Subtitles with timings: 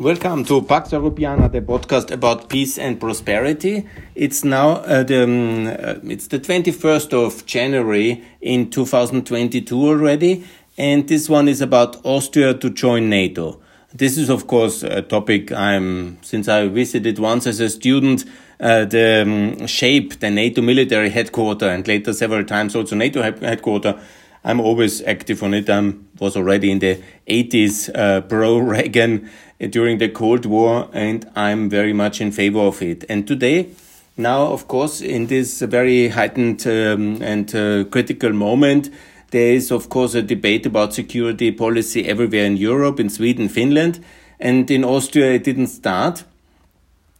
[0.00, 3.84] Welcome to Pax Europiana, the podcast about peace and prosperity.
[4.14, 10.44] It's now uh, the um, uh, it's the 21st of January in 2022 already,
[10.76, 13.60] and this one is about Austria to join NATO.
[13.92, 18.24] This is of course a topic I'm since I visited once as a student
[18.60, 23.96] uh, the um, SHAPE the NATO military headquarters and later several times also NATO headquarters.
[24.44, 25.68] I'm always active on it.
[25.68, 29.28] I was already in the 80s uh, pro Reagan
[29.60, 33.04] during the Cold War, and I'm very much in favor of it.
[33.08, 33.70] And today,
[34.16, 38.90] now, of course, in this very heightened um, and uh, critical moment,
[39.30, 44.02] there is, of course, a debate about security policy everywhere in Europe, in Sweden, Finland,
[44.40, 46.24] and in Austria it didn't start.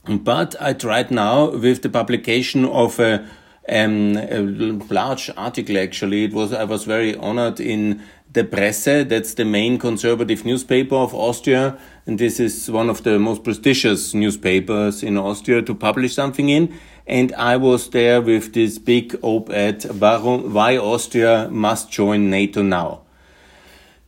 [0.07, 3.27] But I tried now with the publication of a,
[3.69, 4.41] um, a
[4.91, 5.77] large article.
[5.77, 9.05] Actually, it was I was very honored in the Presse.
[9.07, 14.15] That's the main conservative newspaper of Austria, and this is one of the most prestigious
[14.15, 16.75] newspapers in Austria to publish something in.
[17.07, 23.03] And I was there with this big op-ed, why Austria must join NATO now.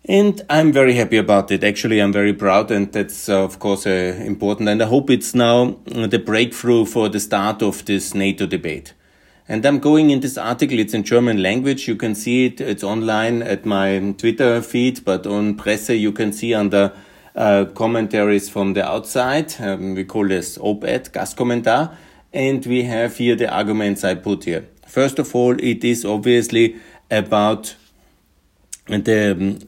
[0.07, 1.63] And I'm very happy about it.
[1.63, 4.71] Actually, I'm very proud, and that's uh, of course uh, important.
[4.71, 8.95] And I hope it's now the breakthrough for the start of this NATO debate.
[9.47, 11.87] And I'm going in this article, it's in German language.
[11.87, 16.33] You can see it, it's online at my Twitter feed, but on Presse you can
[16.33, 16.95] see under
[17.35, 19.55] uh, commentaries from the outside.
[19.61, 21.95] Um, we call this op-ed, Gastkommentar.
[22.33, 24.69] And we have here the arguments I put here.
[24.87, 26.77] First of all, it is obviously
[27.11, 27.75] about
[28.87, 29.59] the um,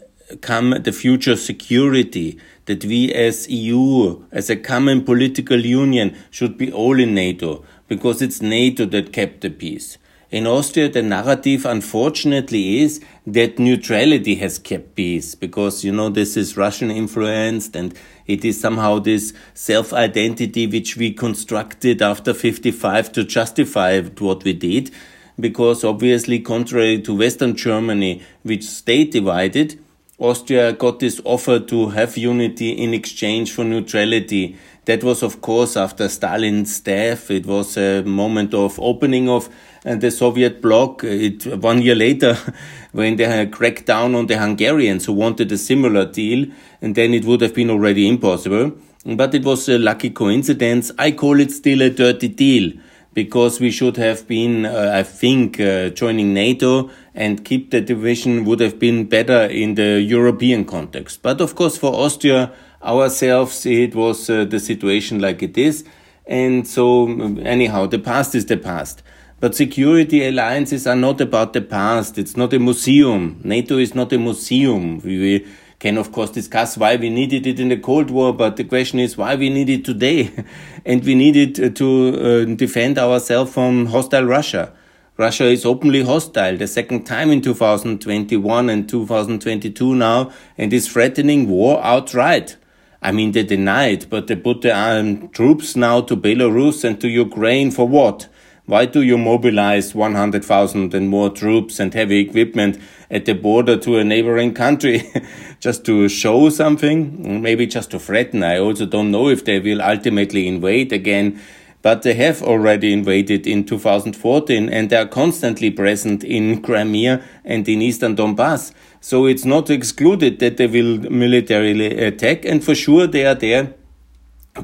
[0.40, 6.72] come the future security that we as EU, as a common political union, should be
[6.72, 9.98] all in NATO because it's NATO that kept the peace.
[10.33, 16.39] In Austria, the narrative, unfortunately, is that neutrality has kept peace because, you know, this
[16.39, 17.92] is Russian influenced and
[18.27, 24.55] it is somehow this self identity which we constructed after 55 to justify what we
[24.55, 24.91] did.
[25.39, 29.78] Because obviously, contrary to Western Germany, which stayed divided,
[30.18, 35.77] Austria got this offer to have unity in exchange for neutrality that was, of course,
[35.77, 37.30] after Stalin's death.
[37.30, 39.48] It was a moment of opening of
[39.85, 41.05] the Soviet bloc.
[41.05, 42.37] It, one year later,
[42.93, 46.47] when they cracked down on the Hungarians who wanted a similar deal,
[46.81, 48.73] and then it would have been already impossible.
[49.05, 50.93] But it was a lucky coincidence.
[50.98, 52.73] I call it still a dirty deal
[53.15, 58.45] because we should have been, uh, I think, uh, joining NATO and keep the division
[58.45, 61.20] would have been better in the European context.
[61.20, 65.85] But of course, for Austria, ourselves, it was uh, the situation like it is.
[66.27, 67.09] And so,
[67.43, 69.03] anyhow, the past is the past.
[69.42, 72.17] But security alliances are not about the past.
[72.17, 73.41] It's not a museum.
[73.42, 75.01] NATO is not a museum.
[75.01, 75.45] We
[75.80, 79.01] can, of course, discuss why we needed it in the Cold War, but the question
[79.01, 80.31] is why we need it today.
[80.86, 84.73] and we need it to uh, defend ourselves from hostile Russia.
[85.17, 91.48] Russia is openly hostile the second time in 2021 and 2022 now and is threatening
[91.48, 92.57] war outright.
[93.02, 97.01] I mean, they deny it, but they put the um, troops now to Belarus and
[97.01, 98.29] to Ukraine for what?
[98.72, 103.98] Why do you mobilize 100,000 and more troops and heavy equipment at the border to
[103.98, 105.12] a neighboring country?
[105.60, 107.42] just to show something?
[107.42, 108.42] Maybe just to threaten.
[108.42, 111.38] I also don't know if they will ultimately invade again
[111.83, 117.68] but they have already invaded in 2014 and they are constantly present in Crimea and
[117.68, 118.72] in eastern Donbass.
[119.02, 123.74] So it's not excluded that they will militarily attack and for sure they are there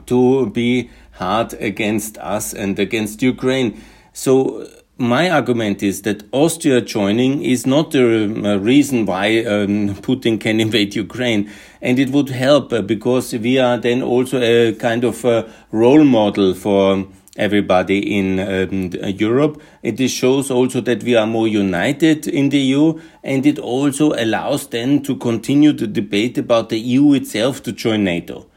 [0.06, 3.82] to be hard against us and against Ukraine.
[4.18, 10.58] So my argument is that Austria joining is not the reason why um, Putin can
[10.58, 11.48] invade Ukraine.
[11.80, 16.02] And it would help uh, because we are then also a kind of a role
[16.02, 17.06] model for
[17.36, 19.62] everybody in um, Europe.
[19.84, 24.66] It shows also that we are more united in the EU and it also allows
[24.66, 28.48] then to continue the debate about the EU itself to join NATO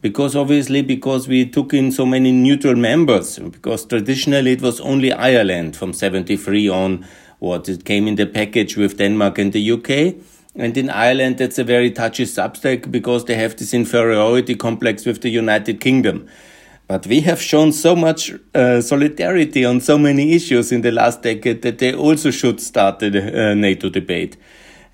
[0.00, 5.12] because obviously because we took in so many neutral members because traditionally it was only
[5.12, 7.06] Ireland from 73 on
[7.40, 10.14] what it came in the package with Denmark and the UK
[10.54, 15.22] and in Ireland that's a very touchy subject because they have this inferiority complex with
[15.22, 16.28] the United Kingdom.
[16.88, 21.22] But we have shown so much uh, solidarity on so many issues in the last
[21.22, 24.38] decade that they also should start the uh, NATO debate.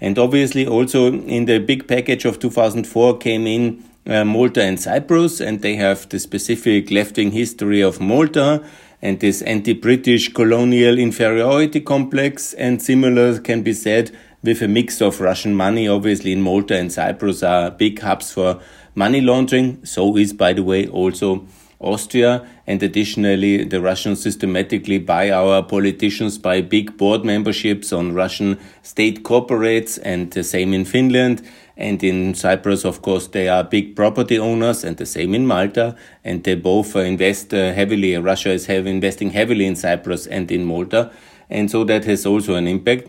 [0.01, 5.41] And obviously also in the big package of 2004 came in uh, Malta and Cyprus,
[5.41, 8.63] and they have the specific left wing history of Malta
[9.01, 12.55] and this anti British colonial inferiority complex.
[12.55, 14.11] And similar can be said
[14.43, 15.89] with a mix of Russian money.
[15.89, 18.61] Obviously, in Malta and Cyprus are big hubs for
[18.95, 19.85] money laundering.
[19.85, 21.47] So is, by the way, also
[21.81, 22.47] Austria.
[22.67, 29.23] And additionally, the Russians systematically buy our politicians, buy big board memberships on Russian state
[29.23, 31.43] corporates, and the same in Finland.
[31.77, 35.97] And in Cyprus, of course, they are big property owners, and the same in Malta.
[36.23, 38.17] And they both uh, invest uh, heavily.
[38.17, 41.11] Russia is have, investing heavily in Cyprus and in Malta.
[41.51, 43.09] And so that has also an impact.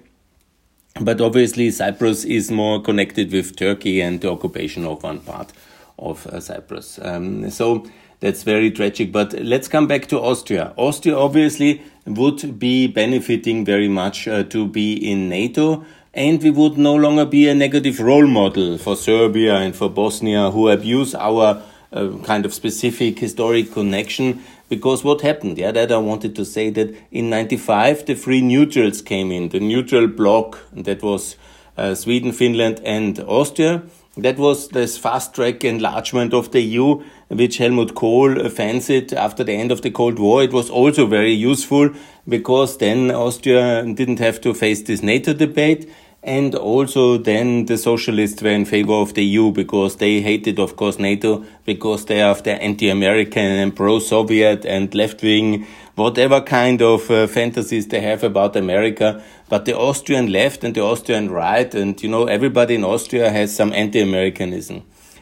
[0.99, 5.51] But obviously, Cyprus is more connected with Turkey and the occupation of one part
[5.99, 6.99] of uh, Cyprus.
[7.01, 7.85] Um, so
[8.19, 9.11] that's very tragic.
[9.11, 10.73] But let's come back to Austria.
[10.77, 15.85] Austria obviously would be benefiting very much uh, to be in NATO.
[16.15, 20.49] And we would no longer be a negative role model for Serbia and for Bosnia
[20.49, 24.41] who abuse our uh, kind of specific historic connection.
[24.69, 25.57] Because what happened?
[25.57, 29.59] Yeah, that I wanted to say that in 95 the three neutrals came in, the
[29.59, 31.35] neutral bloc that was
[31.77, 33.83] uh, Sweden, Finland, and Austria.
[34.15, 39.51] That was this fast track enlargement of the EU, which Helmut Kohl fancied after the
[39.51, 40.41] end of the Cold War.
[40.41, 41.89] It was also very useful
[42.25, 45.89] because then Austria didn't have to face this NATO debate.
[46.25, 50.75] And also then the socialists were in favor of the EU because they hated, of
[50.75, 57.89] course, NATO because they are anti-American and pro-Soviet and left-wing, whatever kind of uh, fantasies
[57.89, 59.23] they have about America.
[59.49, 63.55] But the Austrian left and the Austrian right and, you know, everybody in Austria has
[63.55, 64.81] some anti-Americanism.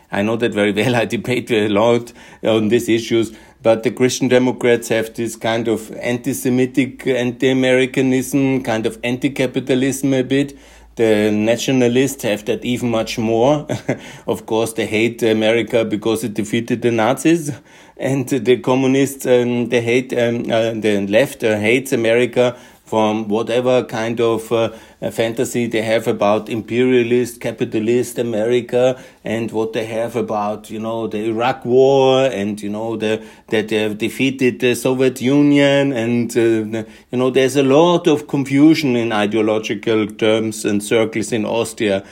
[0.10, 0.96] I know that very well.
[1.02, 2.14] I debate a lot
[2.44, 3.36] on these issues.
[3.62, 10.58] But the Christian Democrats have this kind of anti-Semitic, anti-Americanism, kind of anti-capitalism a bit
[10.96, 13.68] the nationalists have that even much more.
[14.28, 17.52] of course, they hate America because it defeated the Nazis,
[17.98, 22.58] and the communists um, they hate um, uh, the left uh, hates America
[22.94, 24.70] from whatever kind of uh,
[25.10, 31.18] fantasy they have about imperialist, capitalist America and what they have about, you know, the
[31.18, 35.92] Iraq war and, you know, the, that they have defeated the Soviet Union.
[35.92, 41.46] And, uh, you know, there's a lot of confusion in ideological terms and circles in
[41.46, 42.06] Austria.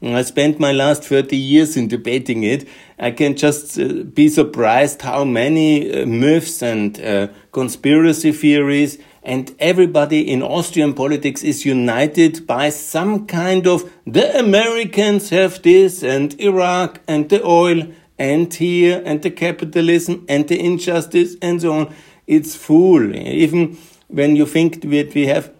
[0.00, 2.68] I spent my last 30 years in debating it.
[2.96, 9.54] I can just uh, be surprised how many uh, myths and uh, conspiracy theories and
[9.58, 16.38] everybody in Austrian politics is united by some kind of the Americans have this and
[16.40, 17.88] Iraq and the oil
[18.18, 21.94] and here and the capitalism and the injustice and so on.
[22.26, 23.14] It's fool.
[23.14, 23.78] Even
[24.08, 25.52] when you think that we have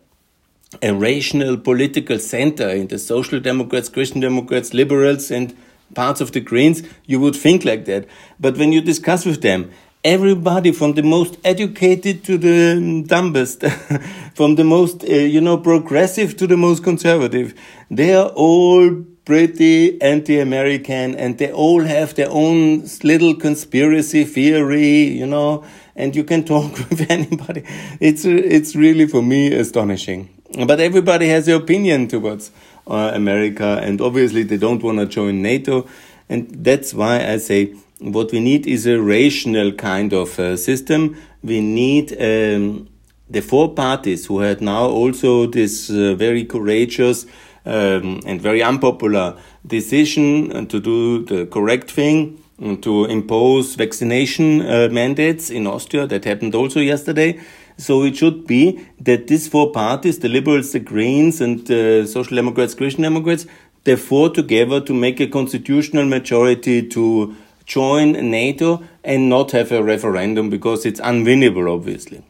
[0.83, 5.57] a rational political center in the Social Democrats, Christian Democrats, Liberals, and
[5.95, 8.07] parts of the Greens, you would think like that.
[8.39, 9.71] But when you discuss with them,
[10.05, 13.65] everybody from the most educated to the dumbest
[14.35, 17.55] from the most uh, you know progressive to the most conservative.
[17.91, 25.27] They are all pretty anti-american and they all have their own little conspiracy theory you
[25.27, 25.65] know
[25.97, 27.65] and you can talk with anybody.
[28.01, 30.31] It's it's really for me astonishing.
[30.67, 32.53] But everybody has their opinion towards
[32.87, 35.89] uh, america and obviously they don't want to join nato.
[36.31, 41.17] And that's why i say what we need is a rational kind of uh, system.
[41.43, 42.89] We need um,
[43.29, 47.27] the four parties who had now also this uh, very courageous
[47.65, 49.37] um, and very unpopular
[49.67, 52.43] decision to do the correct thing
[52.83, 56.07] to impose vaccination uh, mandates in Austria.
[56.07, 57.41] That happened also yesterday.
[57.77, 62.35] So it should be that these four parties, the Liberals, the Greens, and the Social
[62.35, 63.47] Democrats, Christian Democrats,
[63.85, 67.37] they fought together to make a constitutional majority to
[67.69, 72.25] join NATO and not have a referendum because it's unwinnable, obviously.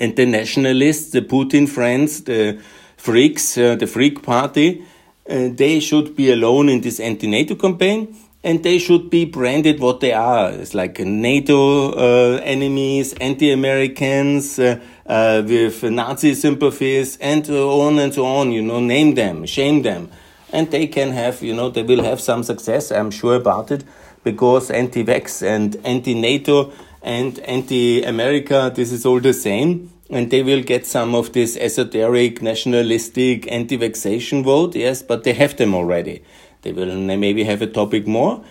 [0.00, 2.60] And the nationalists, the Putin friends, the
[2.96, 4.84] freaks, uh, the freak party,
[5.28, 10.00] uh, they should be alone in this anti-NATO campaign and they should be branded what
[10.00, 10.50] they are.
[10.50, 18.14] It's like NATO uh, enemies, anti-Americans, uh, uh, with Nazi sympathies, and so on and
[18.14, 18.50] so on.
[18.50, 20.10] You know, name them, shame them,
[20.52, 22.90] and they can have, you know, they will have some success.
[22.90, 23.84] I'm sure about it
[24.24, 26.72] because anti-vax and anti-NATO
[27.02, 29.90] and anti-America, this is all the same.
[30.10, 35.56] And they will get some of this esoteric, nationalistic, anti-vaxation vote, yes, but they have
[35.56, 36.24] them already.
[36.62, 38.44] They will maybe have a topic more.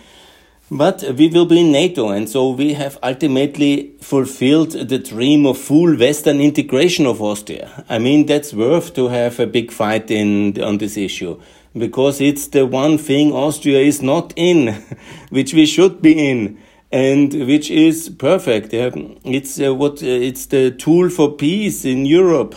[0.70, 5.58] But we will be in NATO, and so we have ultimately fulfilled the dream of
[5.58, 7.84] full Western integration of Austria.
[7.88, 11.40] I mean, that's worth to have a big fight in on this issue
[11.76, 14.84] because it's the one thing Austria is not in,
[15.30, 16.58] which we should be in,
[16.90, 18.70] and which is perfect.
[18.72, 22.54] It's uh, what uh, it's the tool for peace in Europe.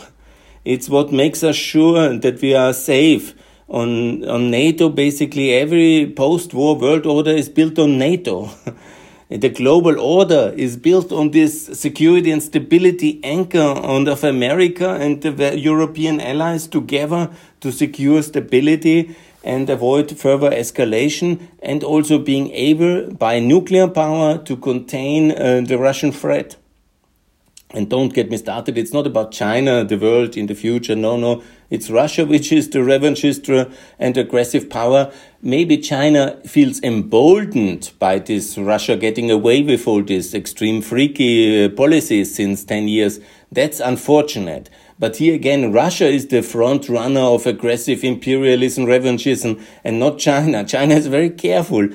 [0.65, 3.35] It's what makes us sure that we are safe
[3.67, 4.89] on, on NATO.
[4.89, 8.49] Basically, every post-war world order is built on NATO.
[9.41, 15.57] the global order is built on this security and stability anchor of America and the
[15.57, 23.39] European allies together to secure stability and avoid further escalation and also being able by
[23.39, 26.55] nuclear power to contain uh, the Russian threat.
[27.75, 30.95] And don't get me started, it's not about China, the world in the future.
[30.95, 31.41] No, no.
[31.71, 35.11] It's Russia, which is the revanchist and aggressive power.
[35.41, 41.69] Maybe China feels emboldened by this Russia getting away with all these extreme freaky uh,
[41.69, 43.19] policies since 10 years.
[43.51, 44.69] That's unfortunate.
[44.99, 50.63] But here again, Russia is the front runner of aggressive imperialism, revanchism, and not China.
[50.67, 51.89] China is very careful.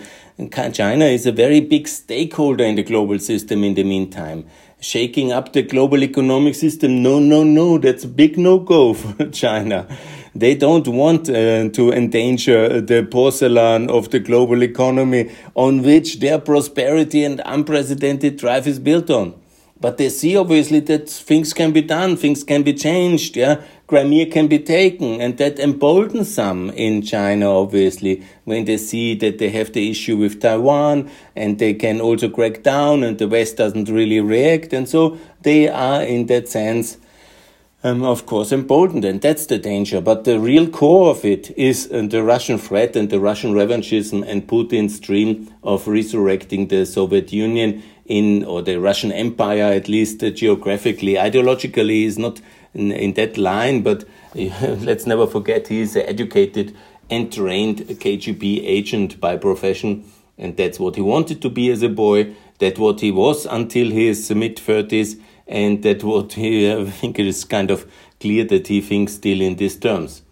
[0.73, 4.44] China is a very big stakeholder in the global system in the meantime
[4.80, 7.02] shaking up the global economic system.
[7.02, 9.87] No, no, no, that's a big no-go for China.
[10.35, 16.38] They don't want uh, to endanger the porcelain of the global economy on which their
[16.38, 19.35] prosperity and unprecedented drive is built on.
[19.80, 23.62] But they see obviously that things can be done, things can be changed, yeah.
[23.88, 29.38] Crimea can be taken, and that emboldens some in China, obviously, when they see that
[29.38, 33.57] they have the issue with Taiwan, and they can also crack down, and the West
[33.57, 36.99] doesn't really react, and so they are, in that sense,
[37.83, 40.02] um, of course, emboldened, and that's the danger.
[40.02, 44.23] But the real core of it is uh, the Russian threat and the Russian revanchism
[44.28, 50.23] and Putin's dream of resurrecting the Soviet Union in, or the Russian Empire, at least
[50.23, 51.14] uh, geographically.
[51.14, 52.42] Ideologically, is not
[52.75, 56.76] in, in that line, but let's never forget he is an educated
[57.10, 60.04] and trained KGB agent by profession,
[60.37, 62.34] and that's what he wanted to be as a boy.
[62.58, 67.26] That what he was until his mid thirties, and that what he I think it
[67.26, 70.22] is kind of clear that he thinks still in these terms.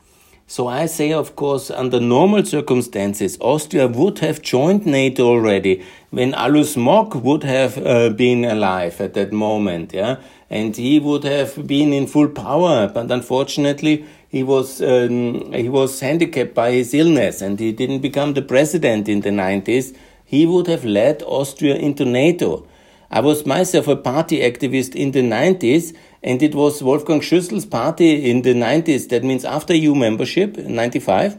[0.48, 6.34] So I say, of course, under normal circumstances, Austria would have joined NATO already when
[6.34, 10.16] Alois Mock would have uh, been alive at that moment, yeah,
[10.48, 12.88] and he would have been in full power.
[12.88, 18.34] But unfortunately, he was um, he was handicapped by his illness, and he didn't become
[18.34, 19.92] the president in the nineties.
[20.24, 22.66] He would have led Austria into NATO.
[23.08, 25.94] I was myself a party activist in the nineties
[26.26, 29.08] and it was Wolfgang Schüssel's party in the 90s.
[29.10, 31.38] That means after EU membership, 95,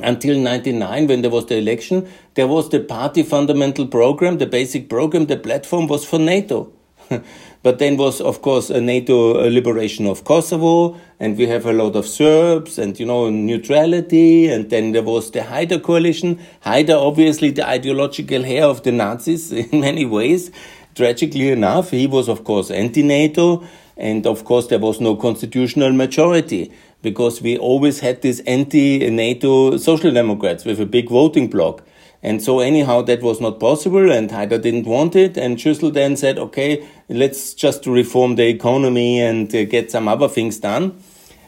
[0.00, 4.90] until 99, when there was the election, there was the party fundamental program, the basic
[4.90, 6.70] program, the platform was for NATO.
[7.62, 11.96] but then was, of course, a NATO liberation of Kosovo, and we have a lot
[11.96, 16.38] of Serbs, and, you know, neutrality, and then there was the Haider coalition.
[16.64, 20.50] Haider, obviously, the ideological heir of the Nazis in many ways,
[20.98, 23.64] Tragically enough, he was, of course, anti NATO,
[23.96, 26.72] and of course, there was no constitutional majority
[27.02, 31.84] because we always had these anti NATO social democrats with a big voting bloc.
[32.22, 35.36] And so, anyhow, that was not possible, and Haider didn't want it.
[35.36, 40.28] And Schüssel then said, okay, let's just reform the economy and uh, get some other
[40.28, 41.00] things done.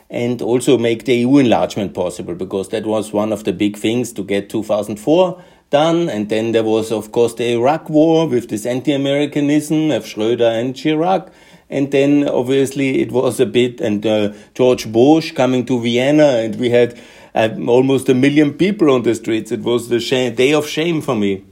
[0.08, 4.12] And also make the EU enlargement possible, because that was one of the big things
[4.12, 6.08] to get 2004 done.
[6.08, 10.74] And then there was, of course, the Iraq war with this anti-Americanism of Schröder and
[10.74, 11.32] Chirac.
[11.68, 16.56] And then obviously it was a bit, and uh, George Bush coming to Vienna, and
[16.56, 16.98] we had
[17.34, 19.52] uh, almost a million people on the streets.
[19.52, 21.44] It was the shame, day of shame for me.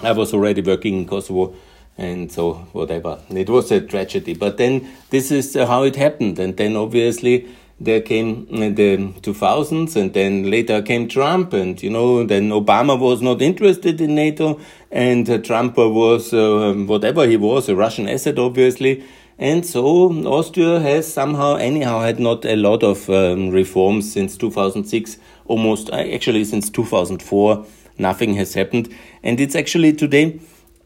[0.00, 1.54] I was already working in Kosovo,
[1.96, 3.20] and so whatever.
[3.30, 4.34] It was a tragedy.
[4.34, 6.38] But then this is how it happened.
[6.38, 7.48] And then obviously
[7.80, 13.22] there came the 2000s and then later came Trump and you know then Obama was
[13.22, 19.04] not interested in NATO and Trump was uh, whatever he was a Russian asset obviously
[19.38, 25.16] and so Austria has somehow anyhow had not a lot of um, reforms since 2006
[25.46, 27.64] almost uh, actually since 2004
[27.98, 30.40] nothing has happened and it's actually today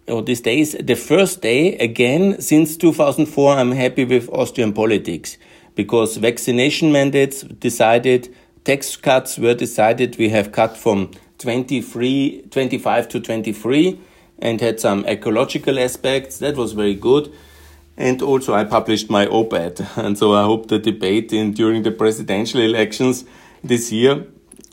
[0.08, 5.38] or these days the first day again since 2004 I'm happy with Austrian politics
[5.74, 10.18] because vaccination mandates decided, tax cuts were decided.
[10.18, 14.00] We have cut from 23, 25 to 23
[14.38, 16.38] and had some ecological aspects.
[16.38, 17.32] That was very good.
[17.96, 19.86] And also, I published my op ed.
[19.96, 23.24] And so, I hope the debate in, during the presidential elections
[23.62, 24.26] this year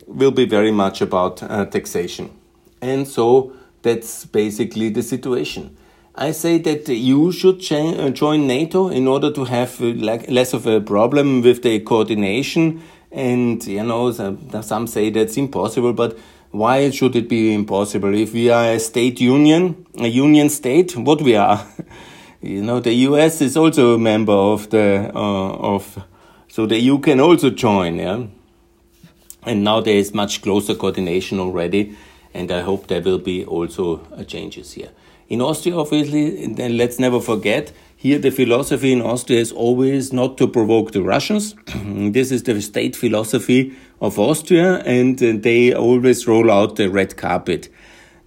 [0.08, 2.30] will be very much about uh, taxation.
[2.82, 5.78] And so, that's basically the situation.
[6.16, 10.68] I say that you should uh, join NATO in order to have uh, less of
[10.68, 12.82] a problem with the coordination.
[13.12, 14.12] And, you know,
[14.62, 16.18] some say that's impossible, but
[16.52, 18.14] why should it be impossible?
[18.14, 21.66] If we are a state union, a union state, what we are,
[22.42, 26.04] you know, the US is also a member of the, uh, of,
[26.48, 28.24] so the EU can also join, yeah.
[29.44, 31.98] And now there is much closer coordination already,
[32.34, 34.90] and I hope there will be also uh, changes here.
[35.28, 40.38] In Austria, obviously, then let's never forget, here the philosophy in Austria is always not
[40.38, 41.56] to provoke the Russians.
[41.86, 47.18] this is the state philosophy of Austria, and uh, they always roll out the red
[47.18, 47.68] carpet.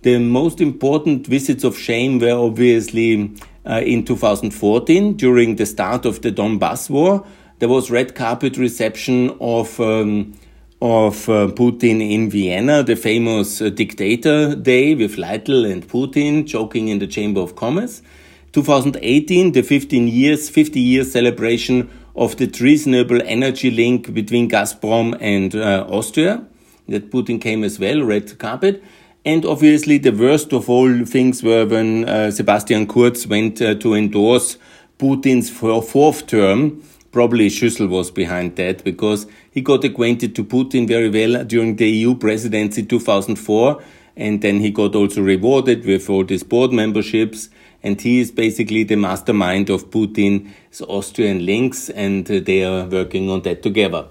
[0.02, 3.34] The most important visits of shame were obviously
[3.66, 7.24] in 2014 during the start of the Donbass war.
[7.58, 10.34] There was red carpet reception of um,
[10.82, 16.88] of uh, Putin in Vienna, the famous uh, dictator day with Leitl and Putin joking
[16.88, 18.02] in the Chamber of Commerce.
[18.50, 25.54] 2018, the 15 years, 50 years celebration of the treasonable energy link between Gazprom and
[25.54, 26.44] uh, Austria.
[26.88, 28.82] That Putin came as well, red carpet.
[29.24, 33.94] And obviously, the worst of all things were when uh, Sebastian Kurz went uh, to
[33.94, 34.58] endorse
[34.98, 41.10] Putin's fourth term probably Schüssel was behind that because he got acquainted to Putin very
[41.10, 43.82] well during the EU presidency 2004
[44.16, 47.50] and then he got also rewarded with all these board memberships
[47.82, 53.28] and he is basically the mastermind of Putin's Austrian links and uh, they are working
[53.28, 54.08] on that together.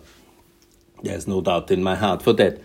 [1.02, 2.62] There's no doubt in my heart for that.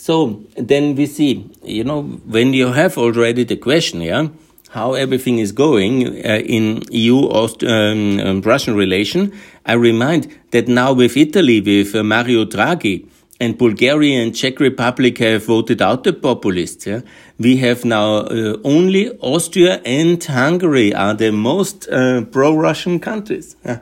[0.00, 4.28] So then we see, you know, when you have already the question, yeah,
[4.70, 9.30] how everything is going uh, in EU um, um, Russian relation,
[9.66, 13.06] I remind that now with Italy, with uh, Mario Draghi,
[13.40, 16.86] and Bulgaria and Czech Republic have voted out the populists.
[16.86, 17.00] Yeah?
[17.38, 23.54] We have now uh, only Austria and Hungary are the most uh, pro-Russian countries.
[23.64, 23.80] Yeah.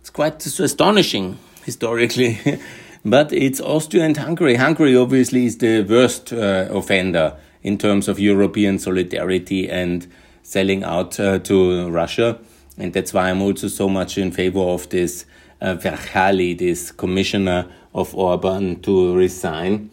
[0.00, 2.38] It's quite astonishing historically,
[3.06, 4.56] but it's Austria and Hungary.
[4.56, 10.08] Hungary obviously is the worst uh, offender in terms of European solidarity and
[10.42, 12.40] selling out uh, to Russia.
[12.76, 15.24] And that's why I'm also so much in favor of this
[15.60, 19.88] uh, Várhelyi, this commissioner of Orban, to resign.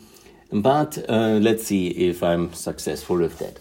[0.51, 3.60] But uh, let's see if I'm successful with that.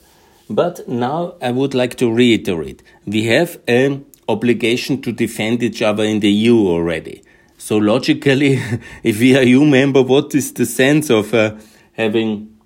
[0.49, 6.05] But now I would like to reiterate we have an obligation to defend each other
[6.05, 7.23] in the EU already.
[7.63, 8.61] So logically,
[9.05, 11.55] if we are EU member, what is the sense of uh,
[11.93, 12.59] having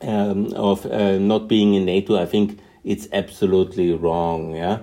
[0.00, 4.54] um, of uh, not being in NATO, I think it's absolutely wrong.
[4.54, 4.82] Yeah,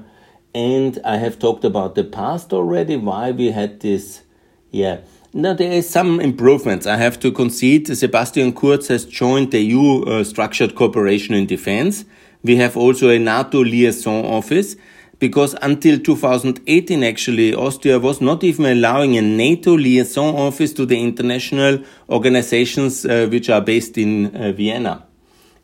[0.53, 2.97] and I have talked about the past already.
[2.97, 4.23] Why we had this?
[4.71, 4.99] Yeah.
[5.33, 6.85] Now there is some improvements.
[6.85, 7.87] I have to concede.
[7.87, 12.03] Sebastian Kurz has joined the EU uh, structured cooperation in defense.
[12.43, 14.75] We have also a NATO liaison office
[15.19, 20.99] because until 2018, actually, Austria was not even allowing a NATO liaison office to the
[20.99, 25.05] international organizations uh, which are based in uh, Vienna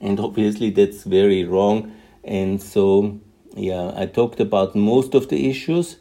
[0.06, 1.92] and obviously that's very wrong.
[2.24, 3.20] And so,
[3.56, 5.98] yeah, I talked about most of the issues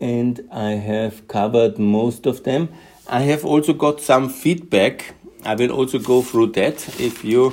[0.00, 2.68] and I have covered most of them.
[3.08, 5.14] I have also got some feedback.
[5.44, 7.52] I will also go through that if you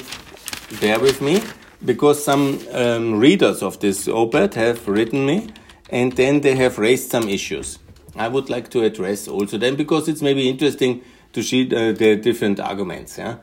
[0.79, 1.41] bear with me,
[1.83, 5.49] because some um, readers of this op-ed have written me
[5.89, 7.79] and then they have raised some issues.
[8.15, 11.01] I would like to address also them because it's maybe interesting
[11.33, 13.17] to see uh, the different arguments.
[13.17, 13.37] Yeah.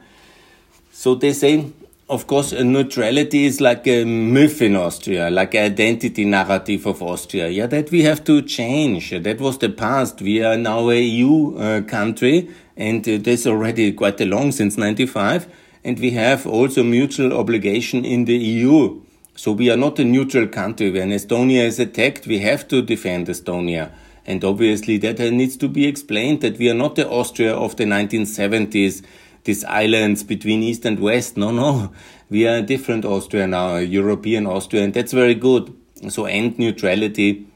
[0.92, 1.72] So they say
[2.08, 7.48] of course, neutrality is like a myth in Austria, like an identity narrative of Austria.
[7.48, 9.10] Yeah, that we have to change.
[9.10, 10.22] That was the past.
[10.22, 14.76] We are now a EU uh, country, and uh, this already quite a long since
[14.76, 15.48] '95.
[15.86, 19.02] And we have also mutual obligation in the EU.
[19.36, 20.90] So we are not a neutral country.
[20.90, 23.92] When Estonia is attacked, we have to defend Estonia.
[24.26, 27.84] And obviously that needs to be explained that we are not the Austria of the
[27.84, 29.04] 1970s
[29.44, 31.36] these islands between East and West.
[31.36, 31.92] No, no.
[32.30, 35.72] We are a different Austria now, a European Austria, and that's very good.
[36.08, 37.46] So end neutrality.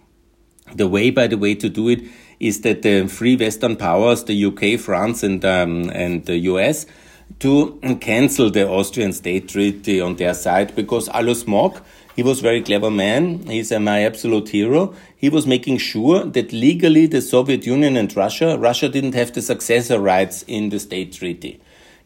[0.73, 2.05] The way, by the way, to do it
[2.39, 6.87] is that the three Western powers, the UK, France, and um, and the US,
[7.39, 11.83] to cancel the Austrian state treaty on their side because Alois Mock,
[12.17, 13.47] he was a very clever man.
[13.47, 14.95] He's uh, my absolute hero.
[15.17, 19.41] He was making sure that legally the Soviet Union and Russia, Russia didn't have the
[19.41, 21.61] successor rights in the state treaty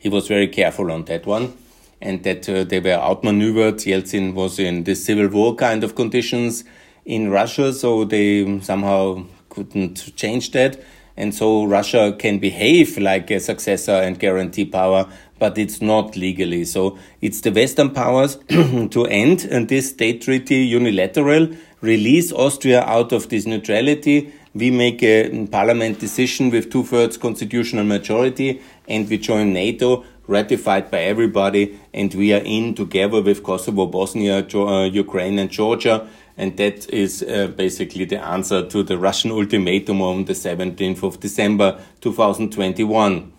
[0.04, 1.56] he was very careful on that one
[2.02, 3.76] and that uh, they were outmaneuvered.
[3.76, 6.62] Yeltsin was in the civil war kind of conditions
[7.06, 10.78] in Russia, so they somehow couldn't change that.
[11.16, 16.64] And so Russia can behave like a successor and guarantee power, but it's not legally.
[16.64, 21.48] So it's the Western powers to end and this state treaty unilateral,
[21.80, 24.32] release Austria out of this neutrality.
[24.54, 30.90] We make a parliament decision with two thirds constitutional majority and we join NATO, ratified
[30.90, 36.08] by everybody, and we are in together with Kosovo, Bosnia, uh, Ukraine, and Georgia.
[36.36, 41.20] And that is uh, basically the answer to the Russian ultimatum on the 17th of
[41.20, 43.32] December 2021.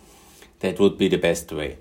[0.62, 1.78] That would be the best way.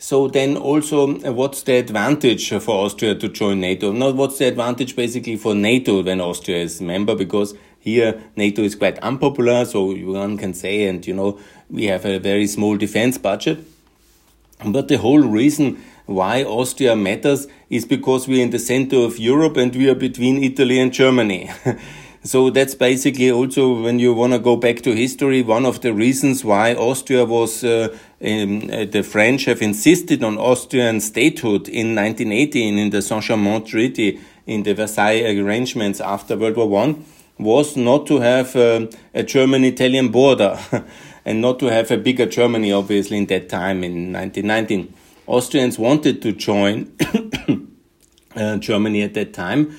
[0.00, 3.90] So then also, uh, what's the advantage for Austria to join NATO?
[3.90, 8.62] Not what's the advantage basically for NATO when Austria is a member, because here NATO
[8.62, 12.76] is quite unpopular, so one can say, and you know, we have a very small
[12.76, 13.64] defense budget.
[14.64, 19.58] But the whole reason why Austria matters is because we're in the center of Europe
[19.58, 21.50] and we are between Italy and Germany.
[22.24, 25.94] So that's basically also when you want to go back to history, one of the
[25.94, 31.94] reasons why Austria was, uh, um, uh, the French have insisted on Austrian statehood in
[31.94, 37.04] 1918 in the Saint-Germain Treaty in the Versailles arrangements after World War One
[37.38, 40.58] was not to have uh, a German-Italian border
[41.24, 44.92] and not to have a bigger Germany, obviously, in that time in 1919.
[45.28, 46.92] Austrians wanted to join
[48.36, 49.76] uh, Germany at that time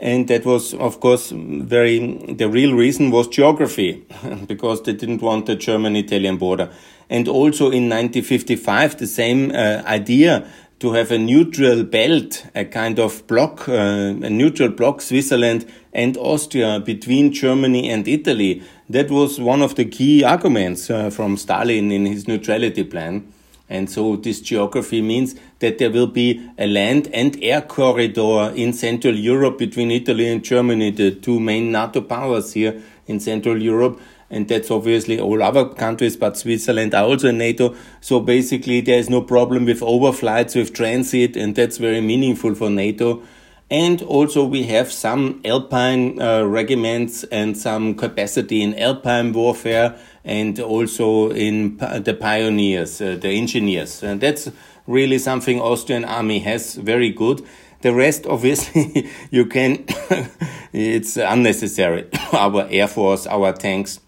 [0.00, 1.98] and that was, of course, very,
[2.32, 4.06] the real reason was geography,
[4.46, 6.70] because they didn't want the German-Italian border.
[7.10, 13.00] And also in 1955, the same uh, idea to have a neutral belt, a kind
[13.00, 18.62] of block, uh, a neutral block, Switzerland and Austria between Germany and Italy.
[18.88, 23.32] That was one of the key arguments uh, from Stalin in his neutrality plan.
[23.70, 28.72] And so this geography means that there will be a land and air corridor in
[28.72, 34.00] Central Europe between Italy and Germany, the two main NATO powers here in Central Europe.
[34.30, 37.74] And that's obviously all other countries, but Switzerland are also in NATO.
[38.00, 42.70] So basically there is no problem with overflights, with transit, and that's very meaningful for
[42.70, 43.22] NATO.
[43.70, 50.58] And also we have some alpine uh, regiments and some capacity in alpine warfare and
[50.58, 54.02] also in the pioneers, uh, the engineers.
[54.02, 54.50] And that's
[54.86, 57.42] really something Austrian army has very good.
[57.82, 59.84] The rest, obviously, you can,
[60.72, 62.08] it's unnecessary.
[62.32, 64.00] our air force, our tanks,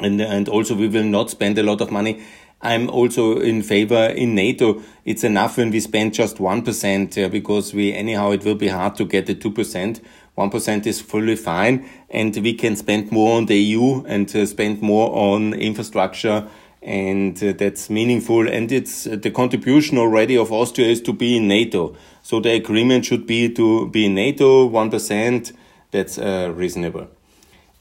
[0.00, 2.24] and, and also we will not spend a lot of money.
[2.64, 4.82] I'm also in favor in NATO.
[5.04, 8.96] It's enough when we spend just 1% uh, because we, anyhow, it will be hard
[8.96, 10.00] to get the 2%.
[10.36, 14.82] 1% is fully fine and we can spend more on the EU and uh, spend
[14.82, 16.48] more on infrastructure
[16.82, 21.36] and uh, that's meaningful and it's uh, the contribution already of Austria is to be
[21.36, 21.94] in NATO.
[22.22, 25.52] So the agreement should be to be in NATO 1%.
[25.92, 27.08] That's uh, reasonable.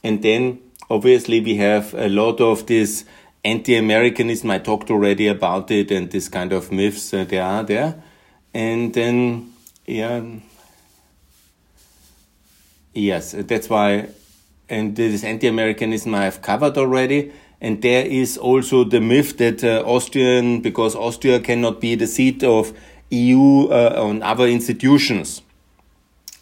[0.04, 3.06] And then obviously we have a lot of this
[3.44, 4.50] anti-Americanism.
[4.52, 8.02] I talked already about it and this kind of myths uh, there are there.
[8.54, 9.54] And then,
[9.86, 10.22] yeah,
[12.94, 14.10] Yes, that's why,
[14.70, 17.34] and this anti-Americanism I have covered already.
[17.60, 22.44] And there is also the myth that uh, Austrian, because Austria cannot be the seat
[22.44, 22.74] of
[23.10, 25.42] EU uh, on other institutions.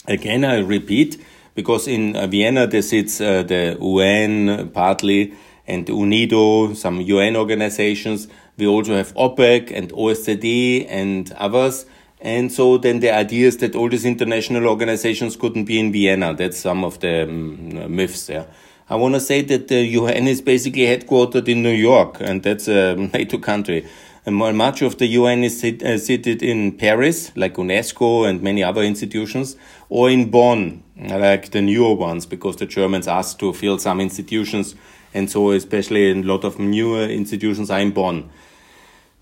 [0.07, 1.23] Again, I repeat,
[1.55, 5.33] because in uh, Vienna there sits uh, the UN partly
[5.71, 8.27] and UNIDO, some UN organizations.
[8.57, 11.85] We also have OPEC and OSCE and others.
[12.19, 16.35] And so then the idea is that all these international organizations couldn't be in Vienna.
[16.35, 18.47] That's some of the um, myths there.
[18.89, 22.67] I want to say that the UN is basically headquartered in New York, and that's
[22.67, 23.87] a NATO country.
[24.25, 28.63] And much of the UN is sit, uh, seated in Paris, like UNESCO and many
[28.63, 29.55] other institutions,
[29.89, 34.75] or in Bonn, like the newer ones, because the Germans asked to fill some institutions,
[35.13, 38.29] and so especially in a lot of newer institutions in Bonn.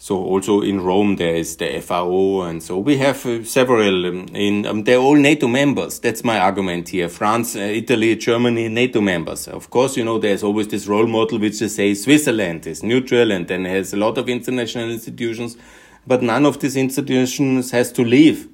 [0.02, 4.06] So also in Rome there is the FAO, and so we have uh, several.
[4.06, 6.00] Um, in um, they're all NATO members.
[6.00, 7.10] That's my argument here.
[7.10, 9.50] France, uh, Italy, Germany, NATO members.
[9.50, 13.30] Of course, you know there's always this role model which they say Switzerland is neutral
[13.32, 15.58] and then has a lot of international institutions,
[16.08, 18.48] but none of these institutions has to leave.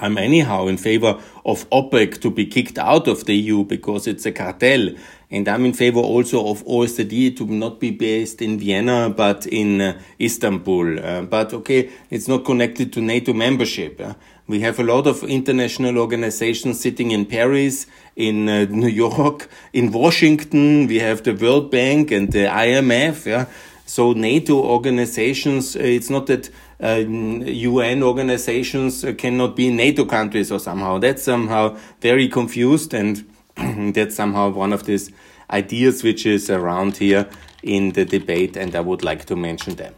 [0.00, 4.26] I'm anyhow in favor of OPEC to be kicked out of the EU because it's
[4.26, 4.90] a cartel.
[5.30, 9.80] And I'm in favor also of OSCE to not be based in Vienna, but in
[9.80, 11.04] uh, Istanbul.
[11.04, 14.00] Uh, but okay, it's not connected to NATO membership.
[14.00, 14.14] Uh.
[14.46, 19.90] We have a lot of international organizations sitting in Paris, in uh, New York, in
[19.90, 20.86] Washington.
[20.86, 23.24] We have the World Bank and the IMF.
[23.24, 23.46] Yeah?
[23.86, 26.50] So NATO organizations, uh, it's not that
[26.84, 30.98] UN uh, organizations cannot be NATO countries or somehow.
[30.98, 33.24] That's somehow very confused and
[33.94, 35.10] that's somehow one of these
[35.50, 37.28] ideas which is around here
[37.62, 39.94] in the debate and I would like to mention them.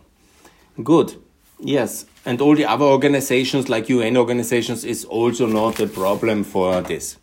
[0.82, 1.16] Good.
[1.58, 2.06] Yes.
[2.24, 7.16] And all the other organizations like UN organizations is also not a problem for this.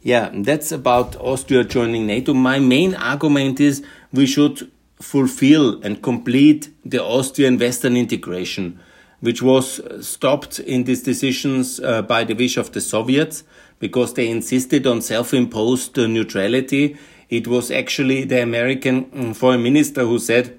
[0.00, 2.32] Yeah, that's about Austria joining NATO.
[2.32, 4.70] My main argument is we should
[5.00, 8.80] fulfill and complete the Austrian Western integration
[9.22, 13.44] which was stopped in these decisions uh, by the wish of the Soviets
[13.78, 16.96] because they insisted on self-imposed uh, neutrality.
[17.30, 20.58] It was actually the American mm, foreign minister who said,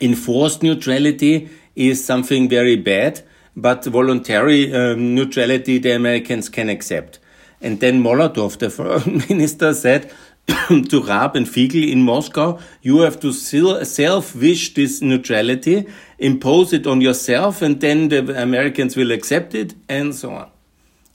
[0.00, 3.20] enforced neutrality is something very bad,
[3.54, 7.18] but voluntary um, neutrality the Americans can accept.
[7.60, 10.10] And then Molotov, the foreign minister, said
[10.46, 15.86] to Raab and Figl in Moscow, you have to self-wish this neutrality,
[16.18, 20.50] impose it on yourself, and then the Americans will accept it, and so on.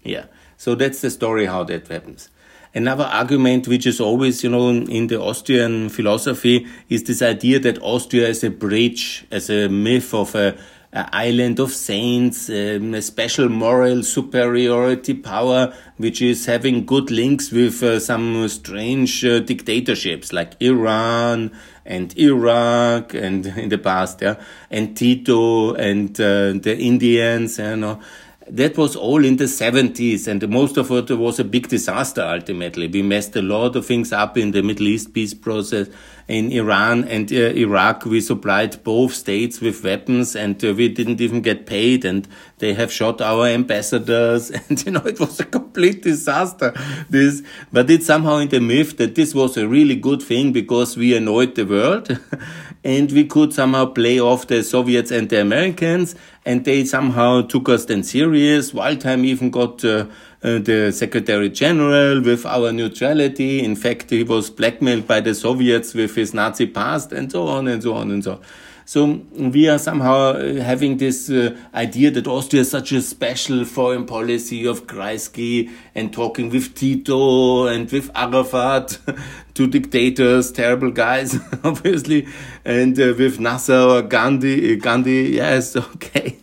[0.04, 0.26] Yeah.
[0.58, 2.30] So that's the story how that happens.
[2.76, 7.80] Another argument, which is always, you know, in the Austrian philosophy, is this idea that
[7.84, 10.58] Austria is a bridge, as a myth of a,
[10.92, 17.52] a island of saints, um, a special moral superiority power, which is having good links
[17.52, 21.52] with uh, some strange uh, dictatorships like Iran
[21.86, 24.36] and Iraq and in the past, yeah,
[24.70, 28.02] and Tito and uh, the Indians, you know
[28.50, 32.88] that was all in the 70s, and most of it was a big disaster ultimately.
[32.88, 35.88] We messed a lot of things up in the Middle East peace process.
[36.28, 41.20] In Iran and uh, Iraq, we supplied both states with weapons, and uh, we didn't
[41.20, 42.28] even get paid, and
[42.60, 46.74] they have shot our ambassadors, and you know, it was a complete disaster.
[47.10, 50.96] This, but it's somehow in the myth that this was a really good thing because
[50.96, 52.18] we annoyed the world,
[52.86, 57.70] and we could somehow play off the Soviets and the Americans, and they somehow took
[57.70, 58.72] us then serious.
[58.72, 60.06] Waldheim even got uh,
[60.44, 63.64] uh, the Secretary General with our neutrality.
[63.64, 67.68] In fact, he was blackmailed by the Soviets with his Nazi past, and so on
[67.68, 68.42] and so on and so on.
[68.86, 73.64] So we are somehow uh, having this uh, idea that Austria is such a special
[73.64, 79.00] foreign policy of Kreisky and talking with Tito and with Arafat,
[79.54, 82.28] two dictators, terrible guys, obviously,
[82.66, 84.76] and uh, with Nasser or Gandhi.
[84.78, 86.38] Gandhi, yes, okay.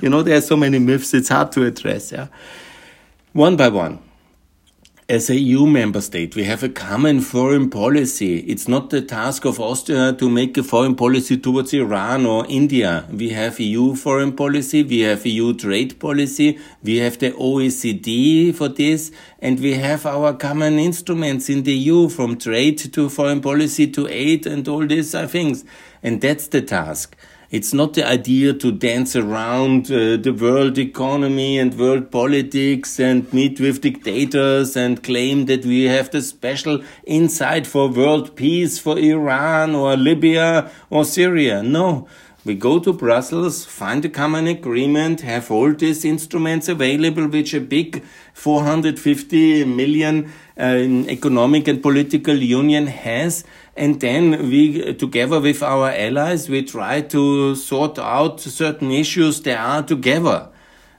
[0.00, 2.28] you know, there are so many myths, it's hard to address, yeah.
[3.32, 3.98] One by one
[5.12, 8.38] as a EU member state, we have a common foreign policy.
[8.52, 13.04] It's not the task of Austria to make a foreign policy towards Iran or India.
[13.12, 18.70] We have EU foreign policy, we have EU trade policy, we have the OECD for
[18.70, 23.88] this, and we have our common instruments in the EU from trade to foreign policy
[23.88, 25.66] to aid and all these things.
[26.02, 27.14] And that's the task.
[27.52, 33.30] It's not the idea to dance around uh, the world economy and world politics and
[33.30, 38.98] meet with dictators and claim that we have the special insight for world peace for
[38.98, 41.62] Iran or Libya or Syria.
[41.62, 42.08] No.
[42.44, 47.60] We go to Brussels, find a common agreement, have all these instruments available, which a
[47.60, 50.64] big 450 million uh,
[51.08, 53.44] economic and political union has,
[53.76, 59.58] and then we, together with our allies, we try to sort out certain issues there
[59.58, 60.48] are together.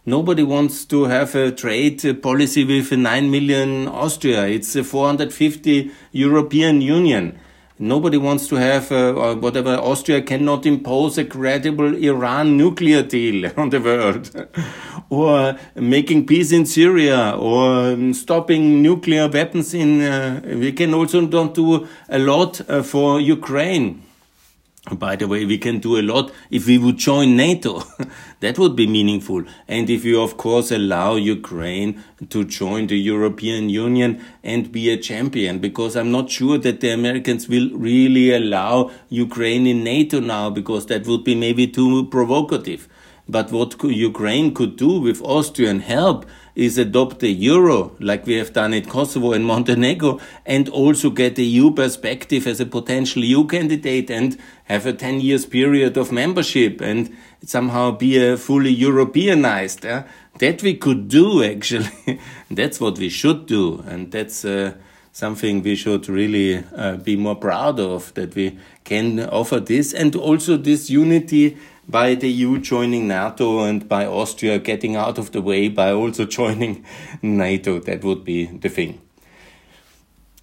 [0.06, 4.48] Nobody wants to have a trade policy with 9 million Austria.
[4.48, 7.40] It's a 450 European Union.
[7.80, 13.52] Nobody wants to have, uh, or whatever, Austria cannot impose a credible Iran nuclear deal
[13.58, 14.30] on the world.
[15.10, 21.26] or making peace in Syria, or um, stopping nuclear weapons in, uh, we can also
[21.26, 24.04] don't do a lot uh, for Ukraine.
[24.92, 27.84] By the way, we can do a lot if we would join NATO.
[28.42, 29.46] that would be meaningful.
[29.66, 34.98] And if you, of course, allow Ukraine to join the European Union and be a
[34.98, 40.50] champion, because I'm not sure that the Americans will really allow Ukraine in NATO now,
[40.50, 42.90] because that would be maybe too provocative.
[43.30, 48.54] But what Ukraine could do with Austrian help is adopt the euro, like we have
[48.54, 53.46] done in Kosovo and Montenegro, and also get the EU perspective as a potential EU
[53.46, 59.84] candidate and have a 10 years period of membership and somehow be a fully Europeanized.
[59.84, 60.04] Yeah?
[60.40, 62.20] That we could do, actually.
[62.52, 63.84] that's what we should do.
[63.88, 64.74] And that's uh,
[65.12, 70.16] something we should really uh, be more proud of, that we can offer this and
[70.16, 75.42] also this unity by the EU joining NATO and by Austria getting out of the
[75.42, 76.86] way by also joining
[77.22, 77.80] NATO.
[77.80, 79.02] That would be the thing.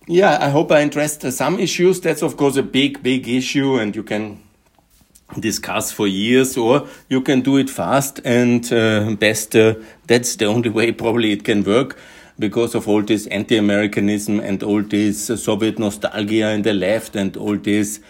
[0.07, 2.01] Yeah, I hope I addressed some issues.
[2.01, 4.43] That's of course a big, big issue and you can
[5.39, 9.75] discuss for years or you can do it fast and uh, best uh,
[10.09, 11.97] that's the only way probably it can work
[12.39, 17.57] because of all this anti-Americanism and all this Soviet nostalgia in the left and all
[17.57, 18.01] this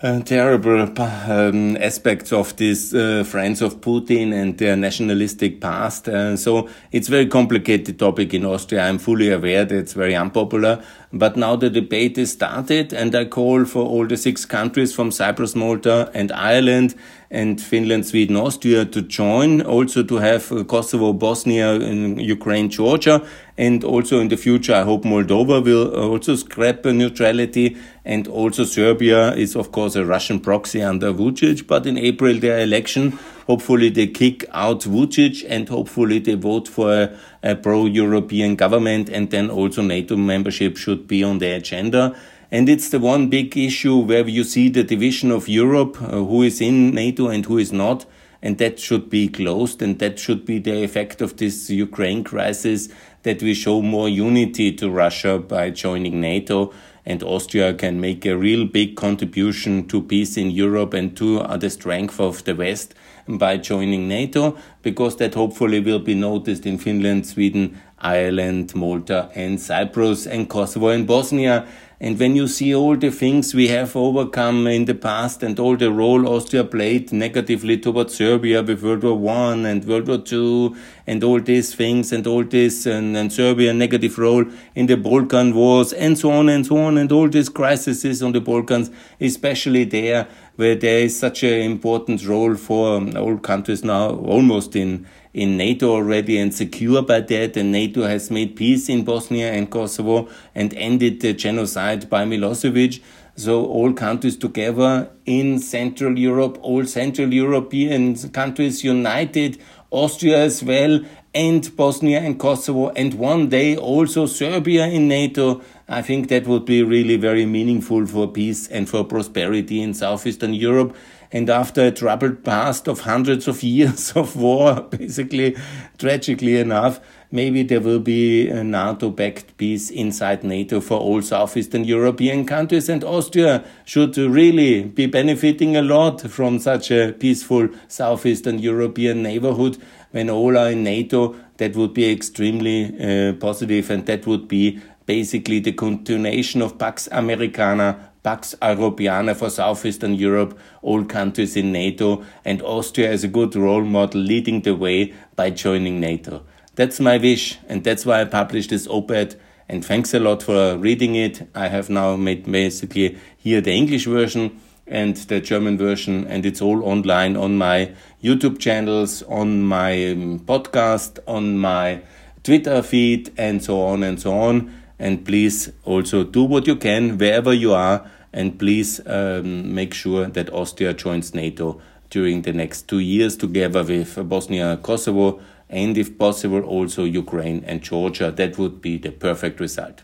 [0.00, 6.08] terrible um, aspects of these uh, friends of Putin and their nationalistic past.
[6.08, 8.82] Uh, so it's very complicated topic in Austria.
[8.82, 10.82] I'm fully aware that it's very unpopular.
[11.12, 15.10] But now the debate is started and I call for all the six countries from
[15.10, 16.94] Cyprus, Malta and Ireland
[17.32, 23.24] and Finland, Sweden, Austria to join, also to have uh, Kosovo, Bosnia, Ukraine, Georgia,
[23.56, 29.34] and also in the future, I hope Moldova will also scrap neutrality, and also Serbia
[29.34, 33.18] is of course a Russian proxy under Vucic, but in April their election,
[33.50, 39.30] hopefully they kick out Vucic, and hopefully they vote for a, a pro-European government, and
[39.30, 42.14] then also NATO membership should be on the agenda.
[42.52, 46.42] And it's the one big issue where you see the division of Europe, uh, who
[46.42, 48.06] is in NATO and who is not.
[48.42, 49.82] And that should be closed.
[49.82, 52.88] And that should be the effect of this Ukraine crisis
[53.24, 56.72] that we show more unity to Russia by joining NATO.
[57.04, 61.56] And Austria can make a real big contribution to peace in Europe and to uh,
[61.56, 62.94] the strength of the West
[63.38, 69.60] by joining NATO, because that hopefully will be noticed in Finland, Sweden, Ireland, Malta, and
[69.60, 71.66] Cyprus, and Kosovo and Bosnia.
[72.02, 75.76] And when you see all the things we have overcome in the past and all
[75.76, 80.76] the role Austria played negatively towards Serbia with World War One and World War Two
[81.10, 84.44] and all these things and all this and, and Serbia negative role
[84.76, 88.30] in the Balkan wars and so on and so on and all these crises on
[88.30, 93.82] the Balkans, especially there where there is such an important role for um, all countries
[93.82, 97.56] now almost in in NATO already and secure by that.
[97.56, 103.00] And NATO has made peace in Bosnia and Kosovo and ended the genocide by Milosevic.
[103.36, 109.58] So all countries together in Central Europe, all Central European countries united,
[109.90, 111.00] Austria as well,
[111.34, 115.62] and Bosnia and Kosovo, and one day also Serbia in NATO.
[115.88, 120.54] I think that would be really very meaningful for peace and for prosperity in Southeastern
[120.54, 120.96] Europe.
[121.32, 125.56] And after a troubled past of hundreds of years of war, basically,
[125.98, 127.00] tragically enough,
[127.30, 132.88] maybe there will be a NATO backed peace inside NATO for all Southeastern European countries.
[132.88, 139.78] And Austria should really be benefiting a lot from such a peaceful Southeastern European neighborhood.
[140.10, 144.80] When all are in NATO, that would be extremely uh, positive and that would be
[145.06, 152.22] basically the continuation of Pax Americana Pax Europiana for Southeastern Europe, all countries in NATO,
[152.44, 156.44] and Austria is a good role model leading the way by joining NATO.
[156.80, 159.38] That's my wish, and that's why I published this op-ed.
[159.68, 161.46] And thanks a lot for reading it.
[161.54, 166.62] I have now made basically here the English version and the German version, and it's
[166.62, 167.92] all online on my
[168.24, 172.00] YouTube channels, on my um, podcast, on my
[172.44, 174.72] Twitter feed, and so on and so on.
[174.98, 178.10] And please also do what you can wherever you are.
[178.32, 183.84] And please um, make sure that Austria joins NATO during the next two years together
[183.84, 188.30] with Bosnia Kosovo and if possible also Ukraine and Georgia.
[188.30, 190.02] That would be the perfect result.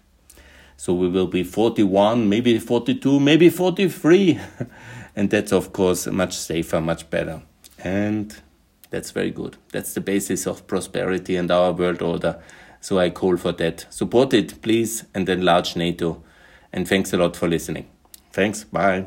[0.77, 4.39] So we will be 41, maybe 42, maybe 43.
[5.17, 7.43] and that's of course much safer, much better.
[7.83, 8.35] And
[8.91, 9.57] that's very good.
[9.73, 12.41] That's the basis of prosperity and our world order.
[12.81, 13.87] So I call for that.
[13.91, 16.23] Support it, please, and enlarge NATO.
[16.73, 17.89] And thanks a lot for listening.
[18.33, 18.65] Thanks.
[18.65, 19.07] Bye.